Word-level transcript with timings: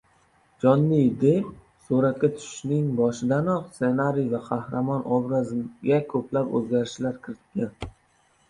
Jonni 0.61 1.01
Depp 1.23 1.49
suratga 1.89 2.29
tushishning 2.37 2.87
boshidanoq 2.99 3.63
ssenariy 3.75 4.25
va 4.33 4.41
qahramon 4.49 5.07
obraziga 5.19 6.01
ko‘plab 6.15 6.57
o‘zgarishlar 6.63 7.21
kiritgan 7.29 7.97